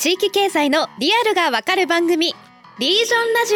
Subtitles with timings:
[0.00, 2.34] 地域経済のリアルがわかる番組
[2.78, 3.54] リージョンラジ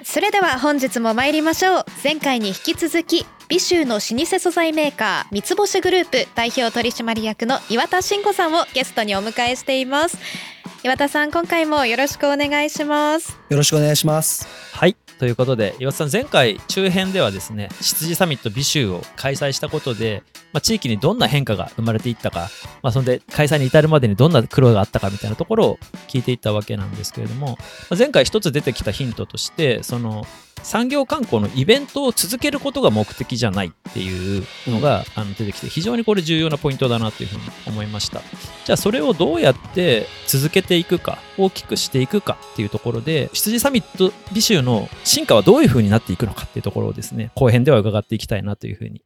[0.00, 0.04] オ。
[0.06, 1.84] それでは本日も参りましょう。
[2.02, 10.16] 前回に引き続き美州の老舗素材メーカー三つ星グループ代表取締役の岩田真子さんをゲストにお迎えしています。
[10.82, 13.38] 岩田さん今回もよろしくお願いします。
[13.50, 14.48] よろしくお願いします。
[14.72, 20.22] はいということで岩田さん前回中編ではですね羊サミット美州を開催したことで、
[20.52, 22.48] まあ、地域にどんな変化が生まれていったか、
[22.82, 27.54] まあ、そんで開催に至るまでにどんな苦労があったかみたいなところを聞いていったわけなんですけれども、ま
[27.90, 30.24] あ、前回一つ出てきたヒントとしてその
[30.62, 38.20] 産業観光のイベントを続けることが目的じゃないっていうのが、あの出てきて非常にこれ重要なポイントだなというふうに思いました。
[38.64, 49.02] じゃあそれをどうやって続けていくか大きくしていくかっていうところで羊サミット美州の進化はどういうふうになっていくのかっていうところをですね後編では伺っていきたいなというふうに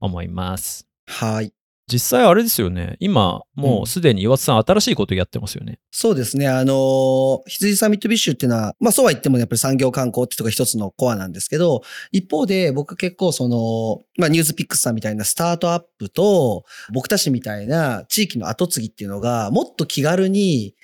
[0.00, 0.86] 思います。
[1.06, 1.55] はい。
[1.90, 2.96] 実際あれですよね。
[2.98, 5.78] 今、もうすでに岩田さん新しいことやってますよね。
[5.92, 6.48] そうですね。
[6.48, 20.74] あの、羊サミットビッシュっていうのは、まあそうは言ってもやっぱり産業観光っていうとこが一つのコアなんですけど、一方で僕結構その、まあニュースピックスさんみたいなスタートアップと、僕たちみたいな地域の後継ぎっていうのが、もっと気軽に、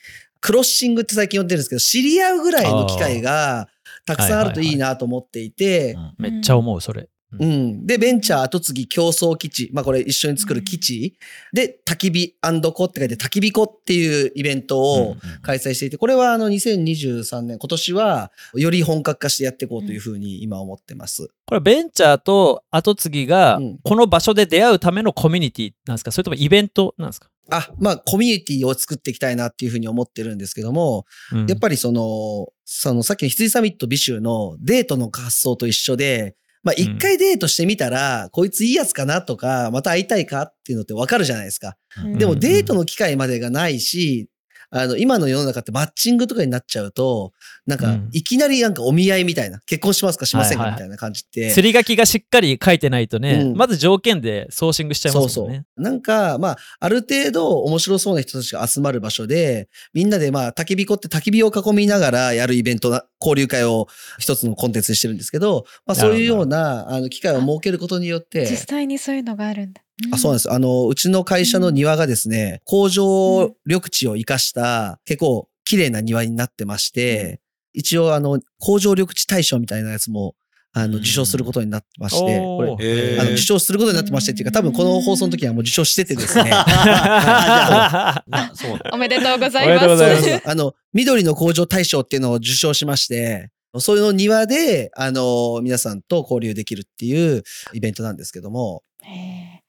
[0.40, 3.68] クロッシングって最近呼んでるんですけど、知り合うぐらいの機会が
[4.06, 7.08] たくさんあるといいなと思っていて、めっちゃ思う、それ。
[7.38, 7.86] うん。
[7.86, 9.70] で、ベンチャー後継ぎ競争基地。
[9.72, 11.16] まあこれ一緒に作る基地。
[11.52, 12.34] で、焚き火
[12.72, 21.30] コって書いて焚き火コっていうイベントを開催していて、これはあの2023年、今年はより本格化してやっていこうというふうに今思ってます。
[21.46, 26.12] これベンチャーと後継ぎがこの場所で出会うためのコミュニティなんですか？
[26.12, 27.28] それともイベントなんですか？
[27.50, 41.76] あ、まあ、コミュニティを作っていきたいなっていうふうに思ってるんですけども、うん、やっぱりその、そのさっきの羊サミット美州のデートの発想と一緒で、まあ一回デートしてみたら、うん、こいついいやつかなとか、また会いたいかっていうのってわかるじゃないですか。
[42.04, 44.28] うん、でもデートの機会までがないし、
[44.74, 47.32] あの、今の世の中ってマッチングとかになっちゃうと、
[47.66, 51.50] なんか、いきなりなんかお見合いみたいな、結婚しますかしませんかみたいな感じって。
[51.52, 55.28] 釣り書きがしっかり書いてないとね、うん、まず条件でソーシングしちゃいますね。
[55.30, 55.82] そうそう。
[55.82, 68.46] なんか、まあ、ある程度面白そうな人たちが集まる場所で、みんなでまあ、焚き火こって焚き火を囲みながらやるイベントな、交流会を一つのコンテンツにしてるんですけど、まあそういうような、あの、機会を設けることによって。
[68.46, 69.82] 実際にそういうのがあるんだ。
[70.10, 70.52] あそうなんです。
[70.52, 77.40] あの、うちの会社の庭がですね、工場緑地を生かした結構綺麗な庭になってまして、
[77.72, 80.34] 一応あの、工場緑地大賞みたいなやつも
[80.74, 86.50] あの、受賞することになってまして、これ、あの、受賞することになってましてっていうか、多分この放送の時はもう受賞しててですね。
[88.92, 90.30] おめでとうございます。
[90.30, 90.48] ます。
[90.48, 97.42] あの、緑の工場大賞っていうのを受賞しまして、そういうの庭で、あの、皆さんと交流できるっていう
[97.74, 98.82] イベントなんですけども、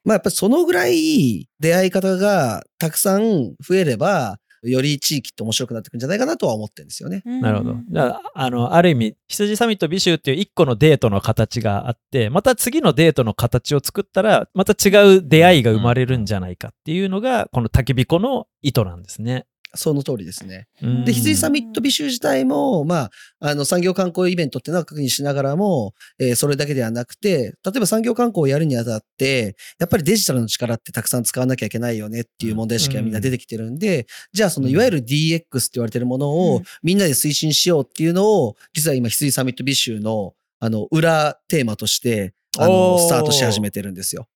[0.03, 7.21] まあやっぱりそのぐらい出会い方がたくさん増えれば、より地域って面白くなってくるんじゃないかなとは思ってるんですよね。
[7.25, 7.75] なるほど。
[7.89, 19.45] じゃあ、あの、ある意味、羊サミット美州っていう一個のデートの形があって、また次のデートの形を作ったら、また違う出会いが生まれるんじゃないかっていうのが、この焚き火子の意図なんですね。
[19.75, 20.67] その通りですね。
[21.05, 44.27] で、羊サミット美州自体も、まあ、あの、産業観光イベントっていうのは確認しながらも、えー、それだけではなくて、例えば産業観光をやるにあたって、やっぱりデジタルの力ってたくさん使わなきゃいけないよねっていう問題意識がみんな出てきてるんで、うん、じゃあそのいわゆる DX って言われてるものをみんなで推進しようっていうのを、実は今羊サミット美州の、あの、裏テーマとして、あの、スタートし始めてるんですよ。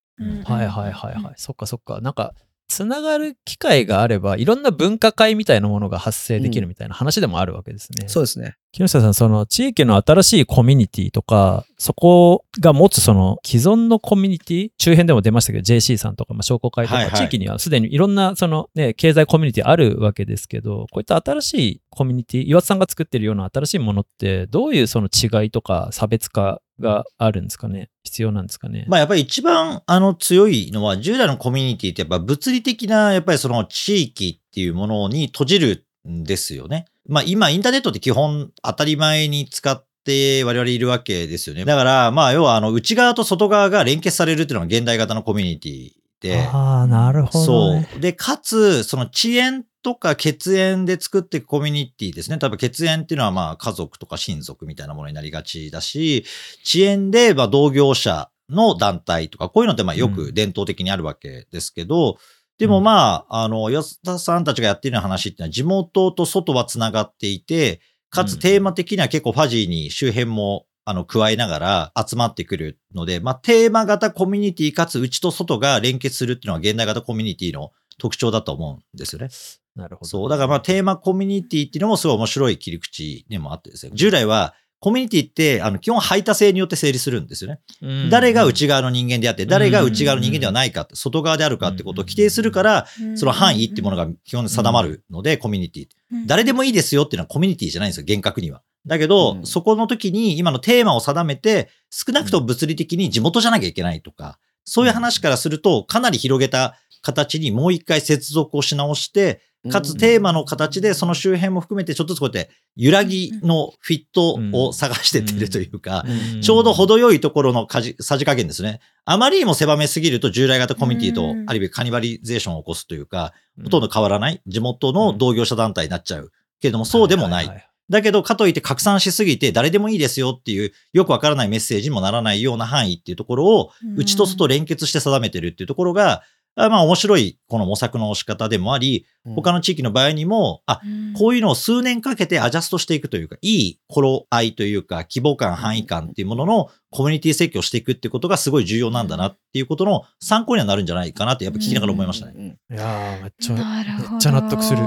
[0.46, 1.34] はいはいはいはい。
[1.38, 2.02] そっかそっか。
[2.02, 2.34] なんか、
[2.68, 8.04] つながる機会があれば、いろんな分科会みたいなものが発生できるみたいな話でもあるわけですね。
[8.04, 8.56] うん、そうですね。
[8.74, 27.90] 木下さん、その地域の新しいコミュニティとか、そこが持つその既存のコミュニティ、周辺でも出ましたけど、JC さんとか、まあ、商工会とか、地域にはすでにいろんなそのね、経済コミュニティあるわけですけど、こういった新しいコミュニティ、岩田さんが作ってるような新しいものって、どういうその違いとか差別化があるんですかね？
[28.04, 28.86] 必要なんですかね？
[28.88, 36.86] まあやっぱり一番あの強いのは従来のコミュニティってやっぱ物理的なやっぱりその地域っていうものに閉じるんですよね。
[37.08, 41.66] まあ今インターネットって基本当たり前に使って我々いるわけですよね。
[41.66, 46.48] だからまあ要はあの内側と外側が連結されるっていうのが現代型のコミュニティで。
[46.52, 48.02] ああ、なるほど、ね、そう。
[48.02, 52.38] で、かつ、その遅延とか血縁で作っていくコミュニティですね。
[52.38, 56.26] 多分血縁っていうのはまあ家族とか親族みたいなものになりがちだし、
[56.66, 62.18] 遅延でまあ同業者の団体とか、こういうのってまあよく伝統的にあるわけですけど、うん、
[62.58, 79.28] でもまあ、あの、吉田さんたちがやってるような話っていうのは地元と外は繋がっていて、かつテーマ的には結構ファジーに周辺もあの、加えながら集まってくるので、まあ、テーマ型コミュニティかつ内と外が連結するっていうのは現代型コミュニティの特徴だと思うんですよね。
[79.76, 80.08] なるほど。
[80.08, 80.30] そう。
[80.30, 83.92] だからまあテーマコミュニティっていうのもすごい面白い切り口でもあってですね。
[83.96, 87.60] 従来はコミュニティってあの基本排他性によって成立するんですよね。
[87.82, 92.86] うん誰が内側の人間であって、誰が内側の人間ではないか外側であるかってことを規定するから、
[93.16, 95.88] その範囲っていうものが基本定まるので、コミュニティ。
[96.26, 98.62] 誰でもいいですよっていうのはコミュニティじゃないんですよ、厳格には。
[98.86, 109.42] だけど、うんそこの時に今のテーマを定めて、少なくとも物理的に地元じゃなきゃいけないとか、そういう話からすると、かなり広げた形にもう一回接続をし直して、
[109.72, 116.06] かつテーマの形でその周辺も含めてちょっとずつこうやって揺らぎのフィットを探してってるというか、
[116.36, 116.42] うん。
[116.42, 118.82] ちょうど程よいところのかじさじ加減ですね。
[119.06, 121.50] あまりにも狭めすぎると従来型コミュニティとうん。
[121.50, 124.42] ある意味カニバリゼーションを起こすというか、ほとんど変わらない。
[124.46, 126.32] 地元の同業者団体になっちゃう。
[126.60, 127.67] けれどもそうでもない。
[127.90, 136.24] だけど、かといって拡散しすぎて誰でもいいですよっていうよくわからないメッセージにもならないような範囲っていうところを内と外連結して定めてるっていうところが、
[136.60, 139.06] あまあ面白いこの模索の仕方でもあり、
[139.36, 140.82] 他の地域の場合にも、あ、
[141.16, 152.34] こういうのを数年かけてアジャストしていくというか、いい頃合いというか、規模感、範囲感っていうもののコミュニティ設計をしていくっていうことがすごい重要なんだなっていうことの参考にはなるんじゃないかなってやっぱ聞きながら思いましたね。
[152.34, 152.58] ね。
[152.72, 154.80] いやーめっちゃ、めっちゃ納得する。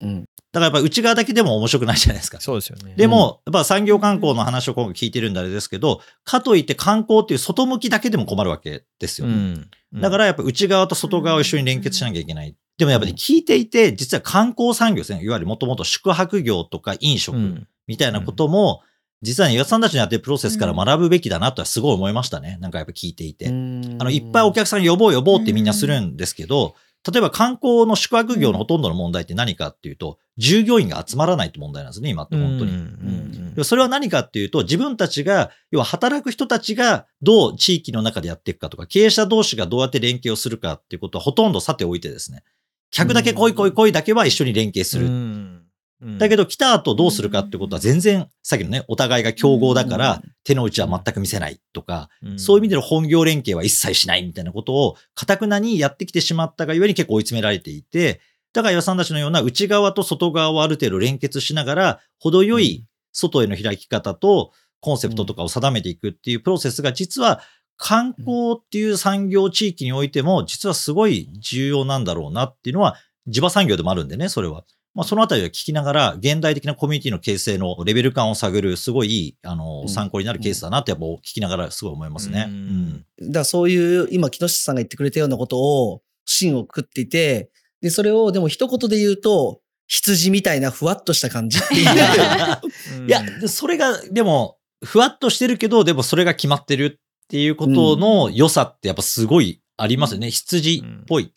[0.00, 0.24] うん。
[0.52, 2.40] だからやっぱ内側だけでも面白くないじゃないですか。
[2.40, 2.94] そうですよね。
[2.96, 9.28] でも、やっぱ産業観光の話を今回聞いてるんであれですけど、かといって観光っていう外向きだけでも困るわけですよ。
[9.28, 12.56] うん、だからやっぱ内側と外側を一緒に連結しなきゃいけない。
[12.78, 15.22] でもやっぱり聞いていて、実は観光産業ですね。
[15.22, 18.82] いわゆるもともと宿泊業とか飲食うんみたいなことも、
[19.22, 22.56] 実はね、岩田さんたちのやってるプロセスから学ぶべきだなとはすごい思いましたね。
[22.60, 23.48] なんかやっぱ聞いていて。
[23.48, 26.74] あの、いっぱいお客さん呼ぼう呼ぼうってみんなするんですけど、
[27.10, 32.72] 例えば観光の宿泊業のほとんどの問題って何かっていうと、従業員が集まらないって問題なんですね、今って本当に。
[32.72, 42.44] うんうんでそれは何かっていうと、自分たちが、要は働く人たちがどう地域の中でやっていくかとか、経営者同士がどうやって連携をするかっていうことはほとんどさておいてですね、
[42.92, 45.06] 客だけ来い来い来いだけは一緒に連携する。
[45.06, 45.59] うん
[46.02, 58.20] だけど来た後どうするかってことは全然、さっきのね、お互いが競合だから手の内は全く見せないとか、そういう意味での本業連携は一切しないみたいなことを、かたくなにやってきてしまったがゆえに結構追い詰められていて、
[58.52, 67.42] だから岩さんたちのような内側と外側をある程度連結しながら、程よい外への開き方とコンセプトとかを定めていくっていうプロセスが実は
[67.76, 74.64] 観光っていう産業地域においても実はすごい重要なんだろうなっていうのは地場産業でもあるんでね、それは。
[74.94, 82.46] まあ、そのあたりは聞きながら、現代的なコミュニティの形成のレベル感を探る、すごいいい、あの、うん参考になるケースだなって、やっぱ聞きながらすごい思いますね。
[82.48, 83.04] ううんん。
[83.28, 87.50] だからそういう、今、木下さんが言ってくれたようなことを、芯を食っていて、
[87.80, 91.88] で、それを、でも一言で言うと、羊みたいなふわっとした感じっていう。
[93.00, 100.30] うんいや、でそれが、でも、ふわっとしてるけど、でもそれが決まってるっていうことの良さってやっぱすごいありますよね。
[100.30, 101.32] 羊っぽい。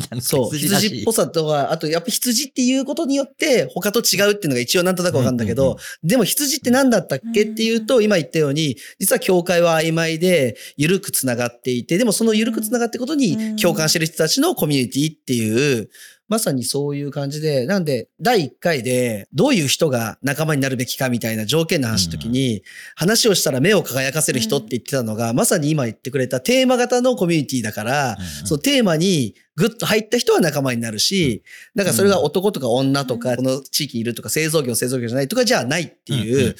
[0.20, 15.90] そう、羊っぽさとは、あとやっぱ羊っていうことによって他と違うっていうのが一応なんとなくわかるんだけど、うんうんうんでも羊って何だったっけっていうと、今言ったように、実は境界は曖昧で、緩くつながっていて、でもその緩くつながってことに共感してる人たちのコミュニティっていう、
[16.28, 22.62] まさにそういう感じで、なんで、第1回で、どういう人が仲間になるべきかみたいな条件の話の時に、
[22.96, 31.44] 話をしたら目を輝かせる人って言ってたのが、まさに今言ってくれたテーマ型のコミュニティだから、うんそう、テーマにグッと入った人は仲間になるし、
[31.76, 36.56] だからそれが男とか女とか、この地域にいるとか、製造業、製造業じゃないとかじゃないっていう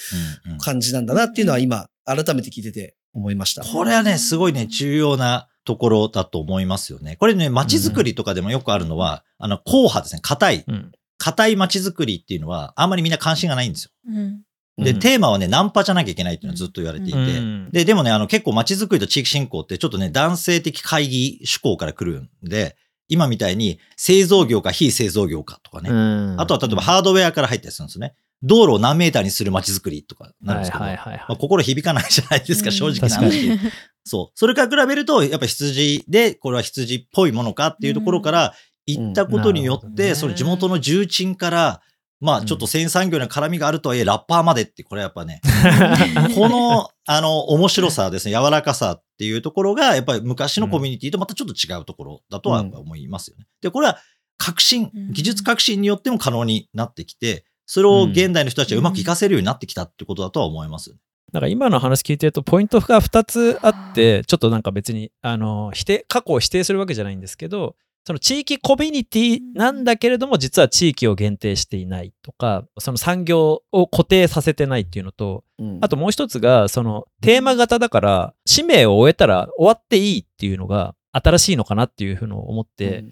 [0.61, 3.65] 感じなんだなっていうのは今、改めて聞いてて思いました。
[3.65, 7.17] これはね、すごいね、重要なところだと思いますよね。
[7.17, 10.21] これね、街づくりとかでもよくあるのは、あの、硬派ですね。
[10.23, 10.65] 硬い。
[10.67, 13.91] うん硬い街づくりっていうのは、あんまりみんな関心がないんですよ。
[14.07, 14.43] うん
[14.77, 17.19] で、うんテーマはね、ナンパじゃなきゃいけないっていうのはずっと言われていて。
[17.19, 22.77] うんで、でもね、あの、結構街づくりと地域振興ってちょっとね、男性的会議趣向から来るんで、
[23.09, 25.89] 今みたいに製造業か非製造業かとかね。
[25.89, 28.15] うんあとは例えばハードウェアから入ったりするんですよね。
[28.43, 31.27] 道路を何メーターにする街づくりとかなるんですけど、はいはいはいはい。
[31.29, 32.73] まあ、心響かないじゃないですか、うん。
[32.73, 33.59] 正直な話。
[34.05, 34.39] そう。
[34.39, 38.55] それから比べると、やっぱ羊で、これは羊っぽいものかっていうところから、
[38.87, 39.95] 行ったことによって、うん。
[39.97, 40.15] ね。
[40.15, 41.81] その地元の重鎮から、
[42.21, 45.41] まあちょっと繊産業に絡みがあるとはいえ、ラッパーまでって、これやっぱね、
[46.35, 53.47] この、あの、面白さですね、柔らかさっていうところが、やっぱり昔のコミュニティとまたちょっと違うところだとは思いますよね。
[53.61, 53.99] で、これは
[54.39, 60.91] 革新うん、技術革新によっても可能になってきて、それを現代の人たちはうまく活かせるようになってきたってことだとは思います。
[60.91, 61.01] よね。
[61.33, 67.75] なんか今の話聞いてるとポイントが2つあってちょっとなんか別にあの否定過去を否定するわけじゃないんですけど
[68.07, 75.79] その地域コミュニティなんだけれども実は地域を限定していないとかその産業を固定させてないっていうのとうん。
[75.83, 83.05] あともう一つがそのテーマ型だから使命を終えたら終わっていいっていうのが新しいのかなっていうふうのを思って、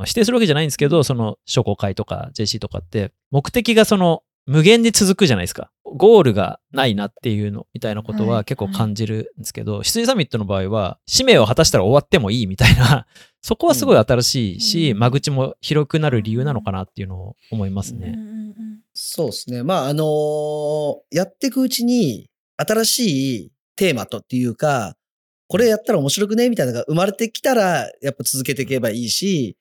[0.00, 5.70] まあ否定するわけじゃないんですけど、その商工会とか JC とかって、目的がその無限に続くじゃないですか。
[5.84, 13.06] ゴールがないなっていうのみたいなことははい結構感じるんですけど、羊サミットの場合は、使命を果たしたら終わってもいいみたいな、
[13.42, 18.14] そこはすごい新しいし、うん間口も広くなる理由なのかなっていうのを思いますね。
[18.16, 19.62] うんうんうんそうですね。
[19.62, 24.94] まあ、あのーやっていくうちに、新しいテーマとっていうか、
[25.50, 29.56] これやったら面白くねみたいなのが生まれてきたら、やっぱ続けていけばいいし、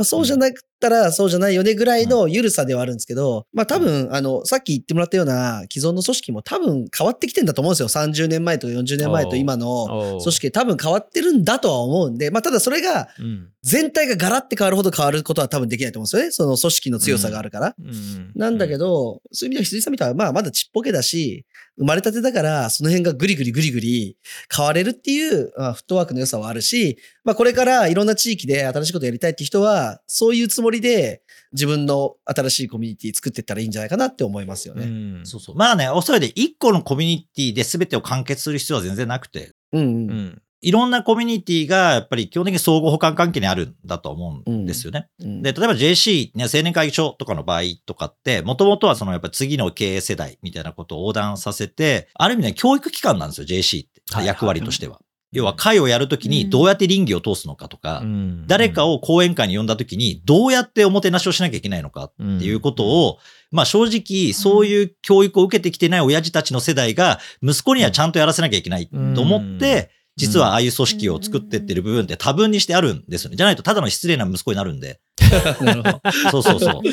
[0.00, 7.88] まあ、そうじゃなくたら、そうじゃないよねぐらいの緩さではあるんですけど、まあ多分、あの、さっき言ってもらったような既存の組織も多分変わってきてんだと思うんですよ。
[7.88, 13.50] 30年前とか40年前と今の組織多分変わってるんだとは思うんで、まあただそれがうん。
[13.62, 16.30] 全体がガラって変わるほど変わることは多分できないと思うんですよね。
[16.30, 17.74] その組織の強さがあるから。
[17.78, 18.32] うん。
[18.34, 21.44] なんだけど、そういう意味では羊さんみたいは、まあ、まだちっぽけだし、
[21.76, 24.16] 生まれたてだから、その辺がぐりぐりぐりぐり
[24.54, 31.22] 変われるっていう、まあ、フットワークの良さはあるし、まあ、これからいろんな地域で新しいことやりたいって人は、そういうつもりで、
[31.52, 34.84] 自分の新しいコミュニティ作っていったらいいんじゃないかなって思いますよね。
[34.84, 34.88] う
[35.22, 35.56] んそうそう。
[35.56, 39.84] まあね、おそらくで一個のコミュニティで全てを完結する必要は全然なくて、うん、う。
[39.84, 45.08] うんんいろんなコミュニティがやっぱり基本的に相互補完関係にあるんだと思うんですよね。
[45.18, 54.02] うんで、例えば JC、ね、青年会議所とかの場合とかって、もともとはそのやっぱ次の経営世代みたいなことを横断させて、ある意味ね、教育機関なんですよ、JC って。
[54.12, 55.00] はい役割としては。
[55.32, 58.46] 要は会をやるときにどうやって倫理を通すのかとか、うん。
[58.48, 63.18] 誰かを講演会に呼んだときにどうやっておもてなしをしなきゃいけないのかっていうことを、
[63.52, 73.36] まあ正直そういう教育を受けてきてない親父たちの世代が息子にはちゃんとやらせなきゃいけないと思って、実はああいう組織を作ってってる部分って多分にしてあるんですよね。
[73.36, 75.00] じゃないとただの失礼な息子になるんで。
[75.62, 76.00] なるほど。
[76.30, 76.80] そうそうそう。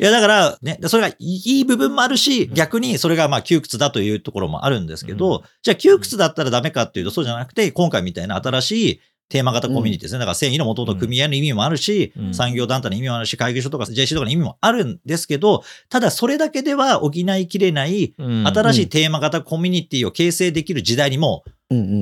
[0.00, 9.00] いやだからね、それがいい部分もあるし、逆にそれがまあ窮屈だというところもあるんですけど、うんじゃあ窮屈だったらダメかっていうとそうじゃなくて、今回みたいな新しい
[9.32, 10.18] テーマ型コミュニティですね。
[10.18, 12.34] だから繊維の元々組合の意味もあるし、うん。
[12.34, 21.44] 産業団体の意味もあるし、会議所とか JC とかの意味もあるんですけど、ただそれだけでは補いきれないうん新しいテーマ型コミュニティを形成できる時代にも。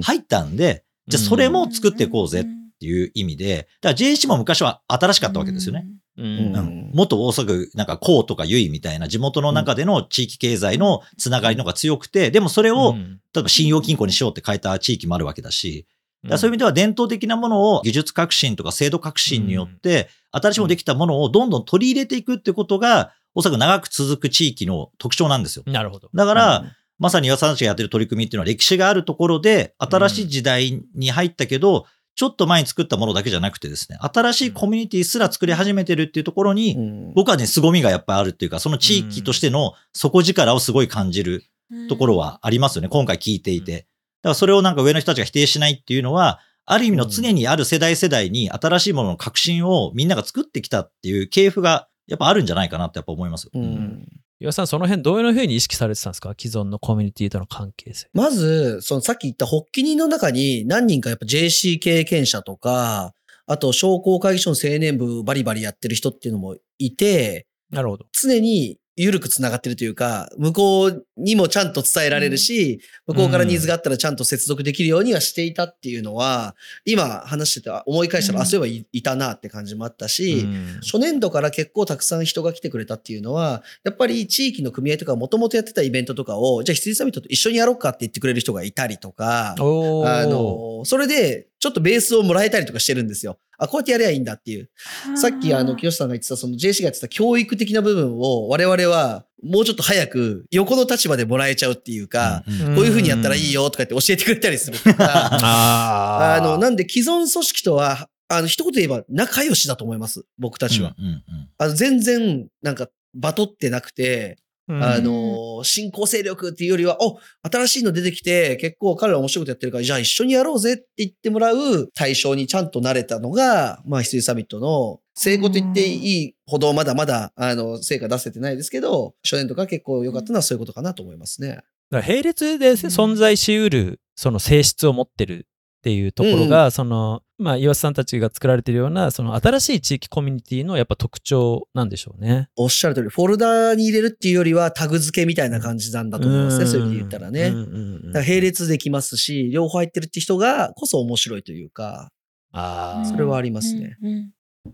[0.03, 2.45] 入ったんで、じゃあそれも作っていこうぜっ
[2.81, 5.87] ていう意味で、だから JC も昔は新しかったわけですよね。。
[6.19, 7.09] ううん。
[7.09, 13.21] と大阪区、なんか、こうとかゆいみたいな地元の中での地域経済のつながりのが強くて、でもそれを、うん。
[13.33, 15.87] 例えば信用金庫にしようって変えた地域もあるわけだし、
[16.29, 25.63] そういう意味では伝統的なものを技術革新とか制度革新によって、新しいものできたものをどんどん取り入れていくってことが、おそらく長く続く地域の特徴なんですよ。
[25.67, 26.11] なるほど。
[26.13, 26.65] だから、
[26.99, 31.87] まさに岩佐たちがやってる取り組みっていうのは歴史があるところで、新しい時代に入ったけど、
[32.17, 41.45] ちょっと前に作ったものだけじゃなくてですね、新しいコミュニティすら作り始めてるっていうところに、うん僕はね、凄みがやっぱりあるっていうか、その地域としての底力をすごい感じる
[41.89, 42.89] ところはありますよね。
[42.89, 43.87] 今回聞いていて。
[44.23, 53.51] だからそれをなんか上の人たちが否定しないっていうのは、ある意味の常にある世代世代に新しいものの革新をみんなが作ってきたっていう系譜がやっぱあるんじゃないかなってやっぱ思いますよ。
[53.55, 54.09] うん
[54.43, 56.35] 岩田さん、その辺どういうふうに意識されてたんですか？
[56.39, 58.09] 既存のコミュニティとの関係性。
[58.15, 63.13] まず、そのさっき言った発起人の中に何人かやっぱ JC 経験者とか、
[63.47, 68.07] あと商工会議所の青年部バリバリやってる人っていうのもいて、なるほど。
[68.13, 76.55] 常に緩くつながってるというか、向こうにもちゃんと伝えられるし、向こうからニーズがあったらちゃんと接続できるようにはしていたっていうのは、
[76.85, 78.43] 今話してて思い返したら、うん。
[78.43, 80.81] あ、そういえばいいたなって感じもあったし、うん。
[80.83, 93.39] 初年度から結構たくさん人が来てくれたっていうのは、やっぱり地域の組合とかもともとやってたイベントとかを、じゃあ羊サミットと一緒にやろうかって言ってくれる人がいたりとか、あの、それでちょっとベースをもらえたりとかしてるんですよ。
[93.59, 94.71] あ、こうやってやりゃいいんだっていう。
[95.15, 110.25] さっきあの、清さんが言ってたその JC がやってた教育的な部分を我々はもうちょっと早く横の立場でもらえちゃうっていうか、うんうんこういう風にやったらいいよとかって教えてくれたりするとか、あー あの、なんで既存組織とは、あの、一言で言えば仲良しだと思います。
[110.39, 110.95] 僕たちは。
[110.99, 111.23] うんうんうん
[111.59, 114.50] あの、全然、なんか、バトってなくて、うん
[114.83, 117.19] あの、新興勢力っていうよりは、お、
[117.51, 131.59] 新しいの出てきて、結構彼ら面白いことやってるから、じゃあ一緒にやろうぜって言ってもらう対象にちゃんとなれたのが、まあ、羊サミットの成功と言っていいほど、まだまだ、あの、成果出せてないですけど、初年とか結構良かったのはそういうことかなと思いますね。
[131.91, 135.47] だから並列で存在しうるその性質を持ってる
[135.81, 142.49] っていうところが、そのまあ岩瀬さんたちが作られてるようなその新しい地域コミュニティのやっぱ特徴なんでしょうね。
[142.57, 146.67] おっしゃる通り、フォルダーに入れるっていうよりはタグ付けみたいな感じなんだと思いますね。
[146.67, 147.49] そういう意味で言ったらね。
[147.49, 152.09] うんうんうんだから並列できますし、両方入ってるって人がこそ面白いというか、
[152.53, 153.97] あーそれはありますね。
[154.03, 154.31] うんうん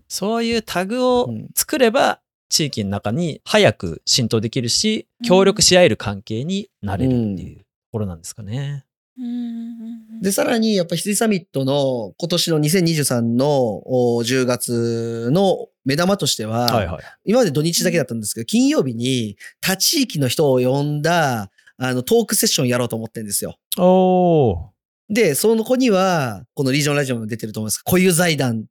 [0.09, 2.19] そういうタグをうん作れば
[2.49, 8.83] 地域の中に早く浸透できるし協力し合える関係になれるっていうところなんですかね。
[10.21, 13.47] で、さらに、やっぱ羊サミットの今年の2023の
[13.85, 17.03] お10月の目玉としては、はいはい。
[17.25, 23.57] 今まで土日だけだったんですけど、金曜日に他地域の人を呼んだ、あの、トークセッションやろうと思ってるんですよ。
[25.09, 28.65] で、その子には、このリージョンラジオも出てると思います固有財団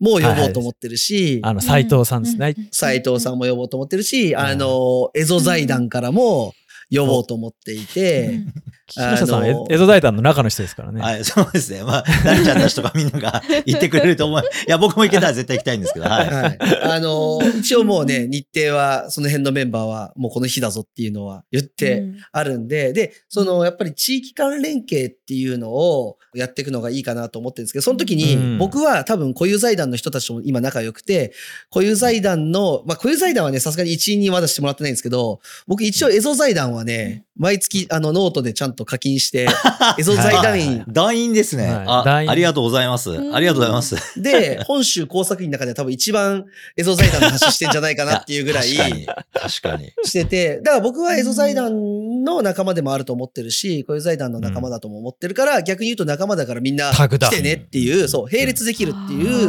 [0.00, 2.54] も呼ぼうと思ってるし、あの、斎藤さんですね。
[2.70, 6.54] 斉藤さんも呼ぼうと思ってるし、あの、エゾ財団からも
[6.90, 8.40] 呼ぼうと思っていて、
[8.88, 11.00] 木下さん、エゾ財団の中の人ですからね。
[11.00, 11.84] はい、そうですね。
[11.84, 14.40] まあ、なるちゃんたちとかみんなが 言ってくれると思う。
[14.40, 16.28] いや、僕も行けたら絶対行きたいんですけど、はい。
[16.28, 16.58] はい。
[16.82, 31.32] あの、一応もうね、日程は、その辺のメンバーは、もうこの日だぞっていうのは言ってあるんで、で、その、やっぱり地域間連携っていうのをやっていくのがいいかなと思ってるんですけど、その時うに、ん僕は多分固有財団の人たちとも今仲良くて、
[31.70, 39.48] 固有財団の、まあ固有財団はね、さすがに一員にまだしてもらってないんですけど、僕一応エゾ財団はね、毎月、あの、ノートでちゃんと課金して、
[39.98, 41.64] エゾ財団員団員ですね。
[41.64, 41.84] はい。
[41.86, 42.30] あ団員。
[42.30, 43.10] ありがとうございます。
[43.10, 43.34] うん。
[43.34, 43.96] ありがとうございます。
[44.20, 46.44] で、本州工作員の中では多分一番
[46.76, 49.06] エゾ財団の話してんじゃないかな っていうぐらい、確かに。
[49.32, 49.92] 確かに。
[50.04, 59.48] してて、だから僕はエゾ財団の仲間でもあると思ってるし、こういう財団の仲間だとも思ってるから、逆に言うと仲間だからみんな来てねっていう、そう、並列できるっていう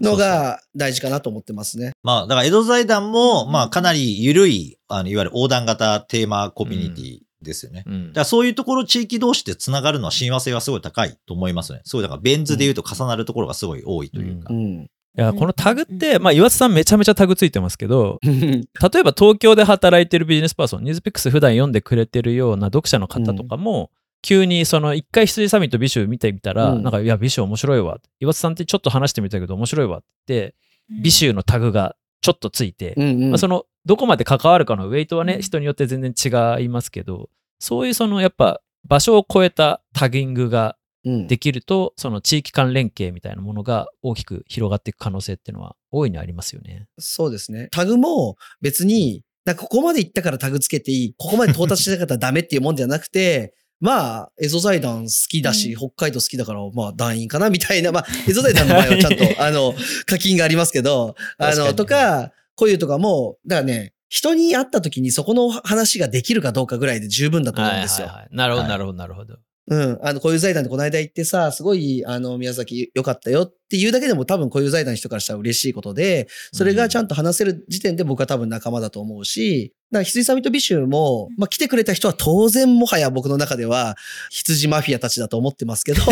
[0.00, 1.92] のが大事かなと思ってますね。
[2.02, 7.84] まあ、だから江戸財団も、まあ、かなり緩い、あの、いわゆる横断型テーマコミュニティですよね。
[7.86, 11.80] うんだからそういうところ地域同士でつながるのは親和性はすごい高いと思いますね。
[11.84, 14.52] すごい、だからベン図で言うと重なるところがすごい多いというか。
[14.52, 14.90] うん。
[15.14, 18.64] いや、このタグって、まあ、岩田さんめちゃめちゃタグついてますけど、う ん例え
[19.02, 23.90] ば東京で働いてるビジネスパーソン、ニュースピックス普段読んでくれてるような読者の方とかも、
[24.22, 27.98] 急にその一回羊サミットビシュ見てみたら、うんなんか、いや、ビシュ面白いわ。
[28.20, 30.54] 岩田さんってちょっと話してみたけど面白いわって、
[31.02, 46.86] ビシュのタグがちょっとついて、うんうんまあ、その、どこまで関わるかのウェイトはね、うん人によって全然違いますけど、そういうその、やっぱ、場所を超えたタギングがうんできると、その地域間連携みたいなものが大きく広がっていく可能性っていうのは大いにありますよね。
[46.98, 47.68] そうですね。
[47.72, 49.24] タグも別に、
[49.56, 59.74] ここまで行ったからタグつけていい、ここまで到達してなかったらダメっていうもんじゃなくて、 まあ、エゾ財団好きだし、うん北海道好きだから、まあ、団員かなみたいな、まあ、エゾ財団の場合はちゃんと、 あの、
[60.06, 68.08] 課金がありますけど、あの、とか、こういうとかも、だからね、人に会った時にそこの話ができるかどうかぐらいで十分だと思うんですよ。
[68.08, 69.38] はいはいはいなるほど、はいなるほど、なるほど。
[69.68, 69.98] うん。
[70.02, 83.96] あの、こういう財団でこの間行ってさ、すごい、あの、宮崎良かったよっていうだけでも多分こういう財団の人からしたら嬉しいことで、それがちゃんと話せる時点で僕は多分仲間だと思うし、だから羊サミットビシュも、まあ来てくれた人は当然もはや僕の中では
[84.30, 86.02] 羊マフィアたちだと思ってますけど、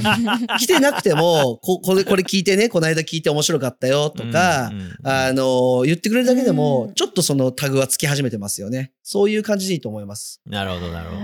[0.58, 8.92] 来てなくても、ここれ、これ聞いてね、この間聞いて面白かったよとか、うんうんうんあの、言ってくれるだけでうもん、ちょっとそのタグはつき始めてますよね。
[9.02, 10.40] そういう感じでいいと思います。
[10.46, 11.20] なるほど、なるほど。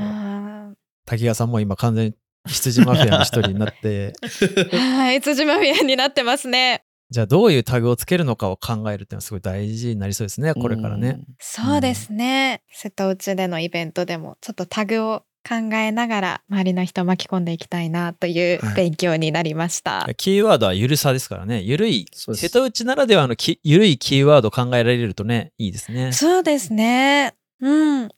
[1.09, 2.15] あ滝川さんも今完全に
[2.47, 6.85] 羊マフィアの一人になって、ーはい、辻マフィアになってますね。
[7.11, 11.21] じゃあどういうタグをつけるのかを考えるっていうのはすごい大事になりそうですね、これからね。
[11.41, 12.63] そうですね。
[12.71, 20.07] 瀬戸内でのイベントでもちょっとタグを考えながら周りの人を巻き込んでいきたいなというはい勉強になりました。
[20.17, 21.63] キーワードはゆるさですからね。
[21.63, 26.13] ゆるい、瀬戸内ならではのきゆるいキーワードを考えられるとね、いいですね。
[26.13, 27.35] そうですね。
[27.61, 28.09] うん。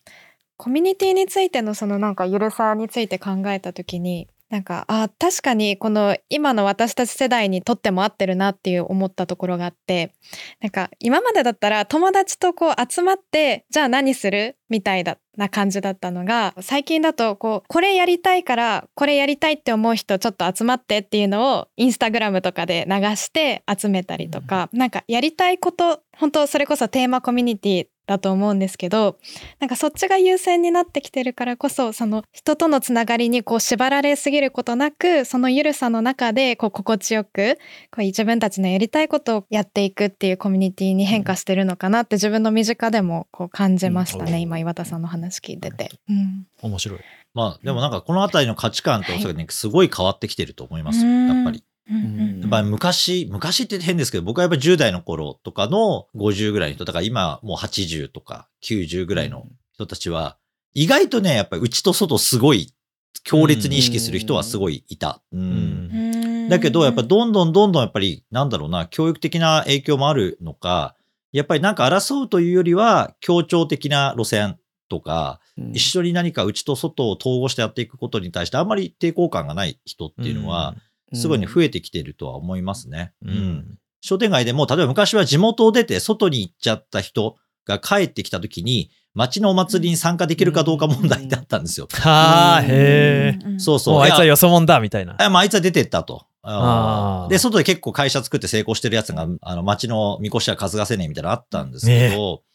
[0.62, 10.12] コミュニティについてのそのなんかゆるさについて考えた時になんかあ確かにこの今の私たち世代にとっても合ってるなっていう思ったところがあって
[10.60, 14.58] なんか今までだったら友達とこう集まってじゃあ何する？
[14.68, 29.18] みたいだな感じだったのが最近だとこうこれやりたいからこれやりたいって思う人ちょっと集まってっていうのをインスタグラムとかで流して集めたりとか、なんかやりたいこと本当それこそテーマコミュニティだと思うんですけど
[29.60, 37.56] なんかそっちが優先になってきてるからこそその人とのつながりにこう縛られすぎることなくそのゆるさの中でこう心地よく
[37.92, 44.40] こう自分たちのやりたいことをやっていくっていうコミュニティに変化してるのかなって自分の身近でもこう感じましたね、うん。
[44.40, 45.90] 今岩田さんの話聞いてて。
[46.08, 47.00] うん面白い。
[47.32, 51.08] まあ、でもなんかこのあたりの価値観っておそらくね、すごい変わってきてると思いますよ。
[51.08, 51.64] うんやっぱり。
[51.90, 60.36] うんやっぱり昔、昔って変ですけど、僕はやっぱり10代の頃とかの50ぐらいの人、だから今もう80とか90ぐらいの人たちは、
[60.72, 62.72] 意外とね、やっぱり内と外すごい
[63.24, 65.20] 強烈に意識する人はすごいいた。
[66.48, 70.94] だけど、やっぱどんどんどんどんやっぱり、なんだろうな、教育的な影響もあるのか、
[71.32, 74.58] やっぱりなんか争うというよりは、協調的な路線
[74.90, 80.74] とか、うん一緒に何か内と外を統合してやっていくことに対してあんまり抵抗感がない人っていうのは、
[81.14, 83.12] すごいね、増えてきてるとは思いますね。
[83.22, 91.88] うん、うん商店街でも、例えば昔は地元を出て外に行っちゃった人が帰ってきた時に、町のお祭りに参加できるかどうか問題だったんですよ。
[91.92, 93.58] はあ、へえ。
[93.58, 94.00] そうそう。
[94.00, 95.16] あいつはよそもんだ、みたいな。
[95.18, 96.26] あまあ、あいつは出てったと。
[96.42, 102.49] ああーで、外で結構会社作って成功してるやつが、あの、町のみこしは担がせねえみたいなのあったんですけど、うん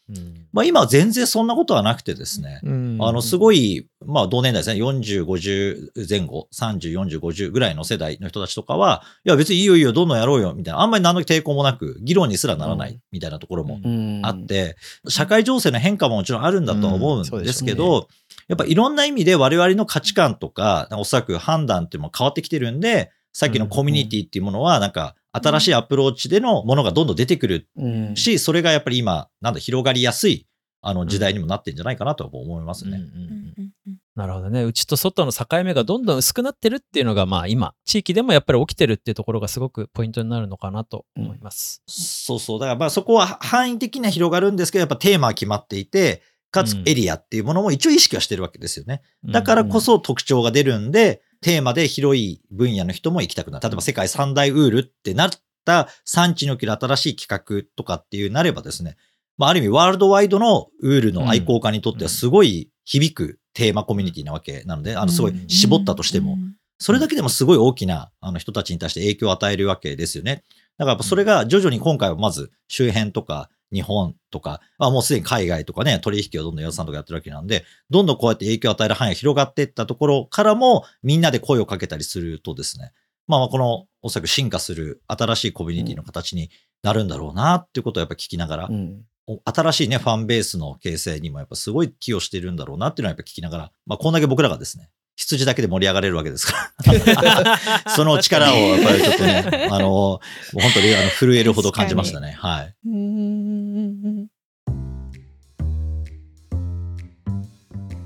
[0.53, 2.97] まあ今は全然そんなことはなくてですね、うん。
[3.01, 14.21] あの、すごい、まあ同年代ですね、40、50前後、30、40、50ぐらいの世代の人たちとかは、いや別にいいよいいよ、どんどんやろうよ、みたいな、あんまり何の抵抗もなく、議論にすらならない、みたいなところもうん。
[14.23, 18.07] あって、社会情勢の変化ももちろんあるんだとは思うんですけど、
[18.47, 30.47] やっぱいろんな意味で我々の価値観とか、おそらく判断っていうのも変わってきてるんで、さっきのコミュニティっていうものは、なんか、新しいアプローチでのものがどんどん出てくるうんし、それがやっぱり今、なんだ、広がりやすい、
[30.81, 32.97] あの、時代にもなってんじゃないかなとは思いますね。
[32.97, 34.63] うんうんうんなるほどね。
[34.63, 41.83] 内と外の境目がどんどん薄くなってるっていうのが、まあ今、地域でもやっぱり起きてるっていうところがすごくポイントになるのかなと思います。
[41.85, 42.59] そうそう。
[42.59, 49.01] だからまあそこは範囲的には広がるんですけど、やっぱテーマは決まっていて、かつうんエリアっていうものも一応意識はしてるわけですよね。
[49.25, 53.69] だからこそ特徴が出るんで、テーマで広い分野の人も行きたくなる。
[53.69, 55.29] 例えば世界三大ウールってなっ
[55.63, 58.97] た産地における新しい企画とかっていうなればですね、
[59.37, 66.39] まあある意味ワールドワイドのウールの愛好家にとってはすごい響くテーマコミュニティなわけなので、あのすごい絞ったとしても、
[66.79, 70.43] それだけでもすごい大きなあの人たちに対して影響を与えるわけですよね。
[70.79, 82.91] だからやっぱそれが徐々に今回はまず周辺とか日本とか、あもうすでに海外とかね、取引をどんどん岩田さんとかやってるわけなんで、どんどんこうやって影響を与える範囲が広がっていったところからもみんなで声をかけたりするとですね、
[83.27, 86.49] まあまあこのおそらく進化する新しいコミュニティの形に
[86.83, 89.01] なるんだろうなっていうことをやっぱ聞きながら、うん。
[89.27, 97.59] お新しいね、ファンベースの形成にもやっぱすごい寄与してるんだろうなっていうのはやっぱ聞きながら、まあこんだけ僕らがですね、羊だけで盛り上がれるわけですから。
[97.95, 100.19] その力をやっぱりちょっとね、あの、も
[100.55, 102.35] う本当にあの震えるほど感じましたね。
[102.37, 102.75] はい。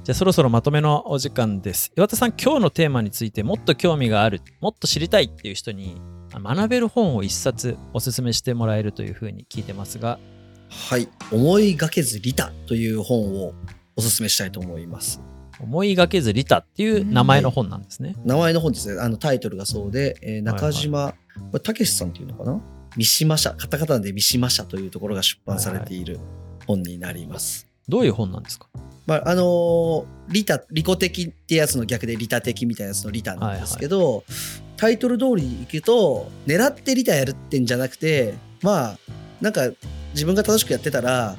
[0.04, 1.92] じゃあそろそろまとめのお時間です。
[1.96, 6.00] 岩田さん、今日のテーマについてもっと興味がある、もっと知りたいっていう人に
[6.34, 10.20] 学べる本を一冊おすすめしてもらえるというふうに聞いてますが、
[10.70, 11.08] はい。
[11.32, 13.54] 思いがけずリタという本を
[13.96, 15.22] おすすめしたいと思います。
[15.62, 18.16] 思いがけずリタっていう名前の本なんですね。
[18.26, 19.02] 名前の本ですね。
[19.02, 21.16] あのタイトルがそうで、えー中島、こ
[21.54, 22.62] れたけしさんっていうのかな？
[22.96, 26.20] 三島社、カタカナで三島社というところが出版されている
[26.66, 27.68] 本になります。
[27.88, 28.68] どういう本なんですか？
[29.06, 34.24] まあ、あのーリタ、利己的ってやつの逆で利他的みたいなやつのリタなんですけど、
[34.78, 38.98] タイトル通りにいくと、狙ってリタやるってんじゃなくて、まあ、
[39.42, 39.70] なんか
[40.14, 41.36] 自分が楽しくやってたら、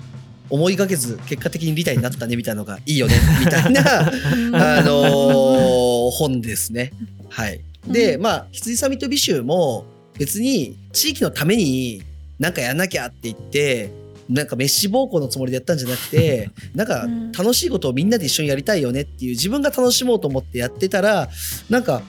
[0.51, 6.93] 思いがけず結果的にリタになったねみたいなのがいいよね みたいな、う んあのー本ですね。
[7.29, 7.61] はい。
[7.87, 9.87] で、うんまあ、羊サミット美酒も
[10.19, 12.03] 別に地域のために
[12.39, 13.91] なんかやんなきゃって言って、
[14.29, 21.29] なんかメッシ暴行のつもりでやったんじゃなくて、 なんかうん楽しいことをみんなで一緒にやりたいよねっていう自分が楽しもうと思ってやってたら、
[21.69, 22.03] なんか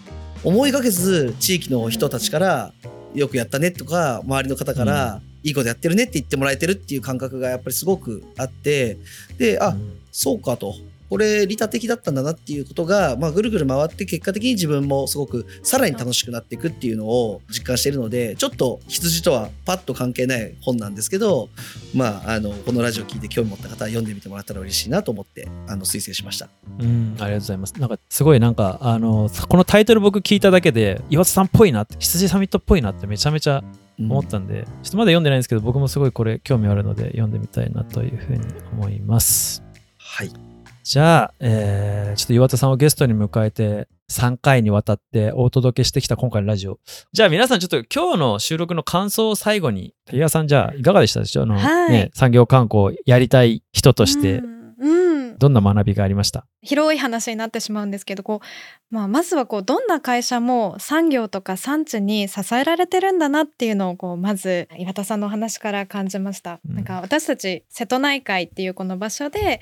[0.44, 2.74] 思いがけず地域の人たちから
[3.14, 8.98] よくやったねとか、周りの方からいいことやってるねって言ってもらえてるっていう感覚がやっぱりすごくあって、
[9.38, 9.76] で、あ、
[10.12, 10.76] そうかと。
[11.12, 21.50] これ利他的だったんだなっていうことが、まあ、ぐるぐる回って結果的に自分もすごくさらに楽しくなっていくっていうのを実感しているのでちょっと羊とはパッと関係ない本なんですけど、
[21.94, 26.48] まあ、あのこのラジオ聞いて興味持った方は読んでみてもらったら嬉しいなと思ってあの推薦しました。
[26.80, 27.74] うん、ありがとうございます。
[27.74, 33.64] なんかすごいなんか、あの、このタイトル僕聞いただけで、岩田さんっぽいなって、羊サミットっぽいなってめちゃめちゃ
[34.06, 39.64] 思ったんで、ちょっとまだ読んでないんですけど、僕もすごいこれ興味あるので読んでみたいなというふうに思います。
[39.98, 40.32] はい、
[40.84, 46.80] じゃあ、えーちょっと岩田さんをゲストに迎えて3回にわたってお届けしてきた今回のラジオ。
[47.14, 51.44] じゃあ皆さんちょっと今日の収録の感想を最後に、岩田さんじゃあいかがでしたでしょう？
[51.44, 51.92] あの、はい。
[51.92, 54.40] ね、産業観光やりたい人として。
[54.40, 54.61] う、んうん
[55.42, 56.46] どんな学びがありました？
[56.62, 58.42] 広い話になってしまうんですけどこ
[58.92, 66.60] う、まあ、まずはこうどんな会社も産業とか産地に支えられてるんだなっていうのをこうまず岩田さんのお話から感じました。
[66.70, 69.62] うんなんか私たち瀬戸内海っていうこの場所で、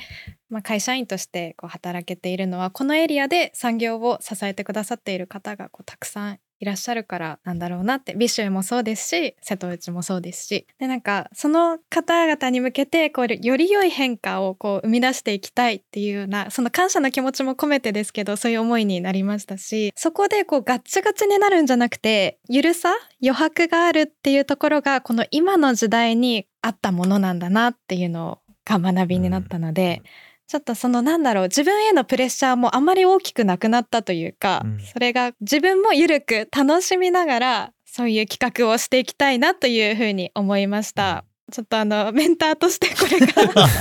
[0.49, 30.01] まあ、会社員としてこう働けているのはこのエリアで産業を支えてくださっている方がこうたくさんいらっしゃるからなんだろうなって美州もそうですし瀬戸内もそうですしでなんかその方々に向けてこうより良い変化をこう生み出していきたいっていうようなその感謝の気持ちも込めてですけどそういう思いになりましたしそこでこうガッチガチになるんじゃなくてゆるさ余白があるっていうところがこの今の時代にあったものなんだなっていうのが学びになったので。
[30.49, 41.23] ちょっとそのなんだろう自分へのプレッシャーもあまり大きくなくなったというか、うんそれが自分もゆるく楽しみながらそういう企画をしていきたいなというふうに思いました。
[41.51, 43.67] ちょっとあのメンターとしてこれから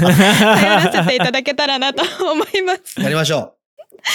[0.57, 3.01] 頼らせていただけたらなと 思います。
[3.01, 3.55] やりましょう。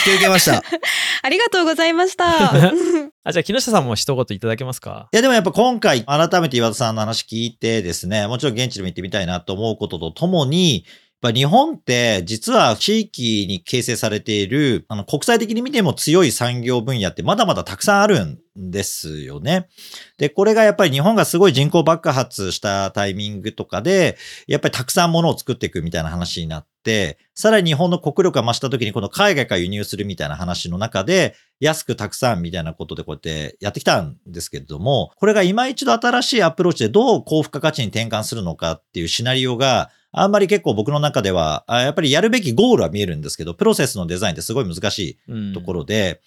[0.08, 0.62] 引き受けました。
[1.24, 2.26] ありがとうございました。
[2.54, 5.10] あ、じゃあ木下さんも一言いただけますか？
[5.12, 10.86] いやでもやっぱ今回改めて岩田さんの話聞いてですね、もちろん現地でも行ってみたいなと思うこととともに、
[11.24, 19.70] ぱ日本って実は地域に形成されている、あの国際的に見ても強い産業分野ってまだまだたくさんあるんですよね。
[20.18, 46.22] で、これがやっぱり日本がすごい人口爆発したタイミングとかで、やっぱりたくさん物を作っていくみたいな話になって、さらに日本の国力が増した時にこの海外から輸入するみたいな話の中で、安くたくさんみたいなことでこうやってやってきたんですけれども、これが今一度新しいアプローチでどう高付加価値に転換するのかっていうシナリオが、あんまり結構僕の中では、あやっぱりやるべきゴールは見えるんですけど、プロセスのデザインってすごい難しいところで、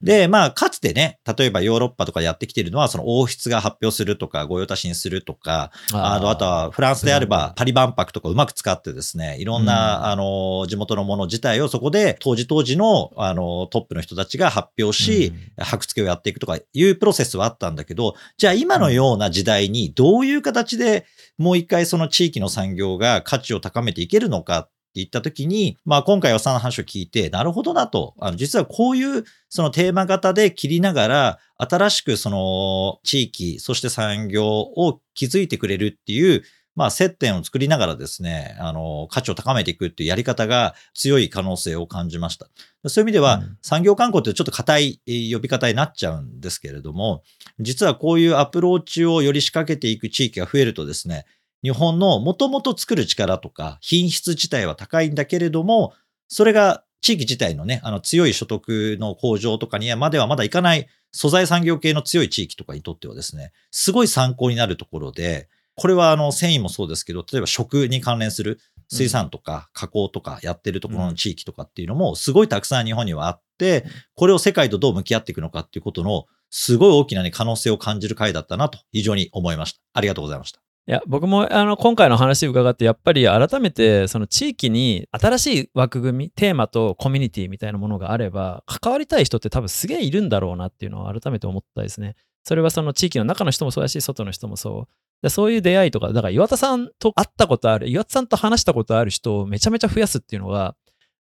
[0.00, 10.04] で、まあ、かつてね、例えばヨーロッパとかでやってきているのは、その王室が発表するとか、御用達にするとか、あの、あとはフランスであれば、パリ万博とかうまく使ってですね、いろんな、うん。
[10.06, 21.06] あの、地元のもの自体をそこで、当時当時の、あの、トップの人たちが発表し、箔付けをやっていくとかいうプロセスはあったんだけど、じゃあ今のような時代にどういう形で
[21.38, 36.42] もう一回その地域の産業が価値を高めていけるのかって言ったときに、まあ今回はさんの話を聞いて、なるほどなと、あの実はこういうそのテーマ型で切りながら、新しくその地域、そして産業を築いてくれるっていう、
[36.74, 42.48] まあ接点を作りながらですね、あの、価値を高めていくっていうやり方が強い可能性を感じました。
[42.86, 47.22] そういう意味では、うん産業観光ってちょっと硬いえー呼び方になっちゃうんですけれども、
[47.60, 51.24] 実はこういうアプローチをより仕掛けていく地域が増えるとですね、
[51.62, 55.92] 日本のもともと作る力とか品質自体は高いんだけれども、
[56.28, 79.80] それが地域自体のね、あの強い所得の向上とかにはまではまだいかない素材産業系の強い地域とかにとってはですね、すごい参考になるところで、これはあの繊維もそうですけど、例えば食に関連する水産とか加工とかやってるところの地域とかっていうのもすごいたくさん日本にはあって、これを世界とどう向き合っていくのかっていうことのすごい大きなね可能性を感じる回だったなと非常に思いました。
[79.94, 80.71] ありがとうございました。
[80.88, 92.16] いや僕もあの今回の話伺ってやっぱり改めてその地域に新しい枠組みテーマとコミュニティみたいなものがあれば関わりたい人って多分すげえいるんだろうなっていうのを改めて思ったですね。
[92.42, 94.92] それはその地域の中の人もそうだし外の人もそう。
[95.22, 100.74] でそういう出会いとかだから岩田さんと会ったことある岩田さんと話したことある人をめちゃめちゃ増やすっていうのが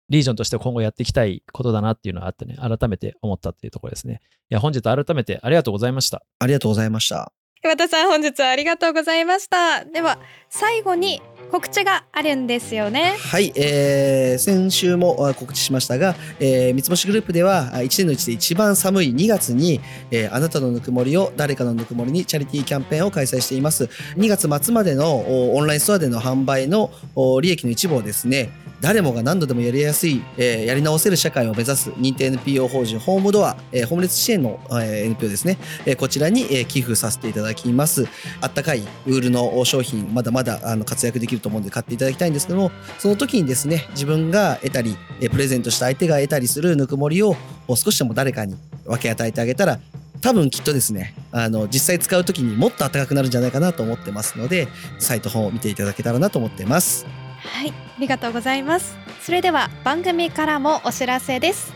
[0.08, 4.22] リージョンとして今後やっていきたいことだなっていうのがあってね改めて思ったっていうところですね。
[4.50, 6.24] いや本日改めてありがとうございました。
[6.40, 7.34] ありがとうございました。
[7.64, 9.86] 岩田さん本日はありがとうございました。
[9.86, 10.18] では
[10.50, 11.22] 最後に
[11.52, 13.16] 告知があるんですよね。
[13.20, 23.84] はい、えー先週もあ告知しましたが、えー三つ星グループでは1年のうちで一番寒い2月に、えーあなたのぬくもりを誰かのぬくもりにチャリティーキャンペーンを開催しています。
[24.16, 28.50] 2月末までのおオンラインストアでの販売のお利益の一部をですね、
[28.82, 38.08] 誰もが何度でもやりやすい、えーやり直せる社会を目指す認定 NPO 法人ホームドア、えーホームレス支援の、えー NPO ですね、えーこちらに、えー寄付させていただきます。
[38.42, 47.36] あったかいウールの商品、まだまだあの活躍できると思うんで買っていただきたいんですけども、その時にですね、自分が得たり、えープレゼントした相手が得たりするぬくもりを
[47.68, 49.80] お少しでも誰かに分け与えてあげたら、
[50.22, 54.68] 多分きっとですね、あの、実際使う時にもっと暖かくなるんじゃないかなと思ってますので、
[55.00, 57.06] サイト本を見ていただけたらなと思ってます。
[57.44, 58.98] はい、ありがとうございます。
[59.22, 61.74] それでは番組からもお知らせです。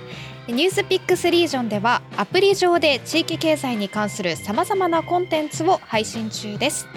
[0.47, 6.88] ニュースピックスリージョンではアプリ上で地域経済に関するさまざまなコンテンツを配信中です。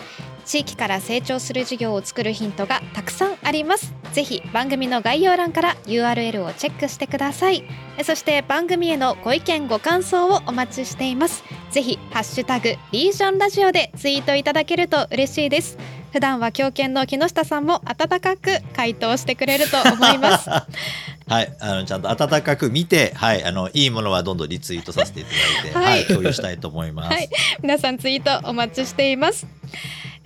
[0.44, 3.92] 地域から成長する事業を作るヒントがたくさんあります。
[4.12, 7.64] ぜひ番組の概要欄から URL をチェックしてください。
[7.98, 11.44] えそして番組へのご意見ご感想をお待ちしています。
[11.70, 15.78] ぜひハッシュタグリージョンラジオでツイートいただけると嬉しいです。
[16.12, 20.48] 普段は狂犬の木下さんも温かく回答してくれると思います。
[21.28, 27.12] はい、あのちゃんと温かく見て、はい、あのいいものはどんどんリツイートさせていただいて、ははいい、共有したいと思います。
[27.12, 27.28] はい
[27.60, 29.46] 皆さんツイートお待ちしています。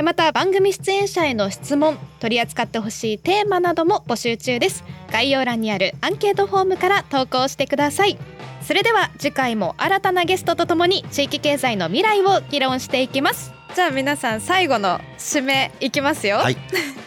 [0.02, 4.84] また番組出演者への質問、取り扱ってほしいテーマなども募集中です。
[5.12, 8.18] 概要欄にあるアンケートフォームから投稿してください。
[8.62, 13.52] それでは次回も新たなゲストとともに地域経済の未来を議論していきます。
[13.74, 16.38] じゃあ皆さん最後の締めいきますよ。
[16.38, 16.56] はい、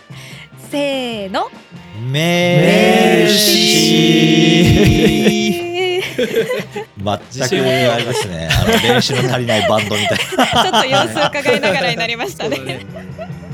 [0.70, 1.50] せーの。
[2.12, 4.65] メーシ
[5.48, 6.06] えー
[6.98, 10.46] 全くあれですね、あの練習の足りないバンドみたいな。
[10.63, 12.58] ちょっと様子を伺いながらになりましたね